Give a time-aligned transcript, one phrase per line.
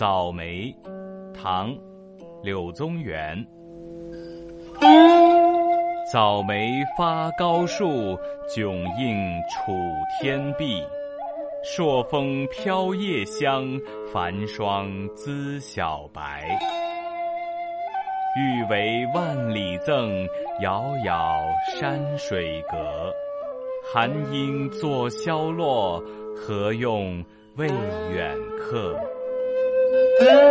[0.00, 0.74] 早梅，
[1.34, 1.76] 唐，
[2.42, 3.36] 柳宗元。
[6.10, 8.18] 早梅发高树，
[8.48, 9.74] 迥映楚
[10.18, 10.82] 天碧。
[11.62, 13.78] 朔风飘夜香，
[14.10, 16.58] 繁霜滋小白。
[18.38, 20.26] 欲为万里赠，
[20.62, 21.44] 遥遥
[21.78, 23.12] 山水隔。
[23.92, 26.02] 寒鹰作萧落，
[26.34, 27.22] 何用
[27.56, 27.66] 为
[28.14, 28.98] 远客？
[30.20, 30.49] Yeah.